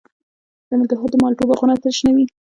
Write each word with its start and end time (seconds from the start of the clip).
د 0.67 0.69
ننګرهار 0.79 1.09
د 1.11 1.15
مالټو 1.23 1.43
باغونه 1.49 1.75
تل 1.81 1.91
شنه 1.99 2.11
وي. 2.15 2.25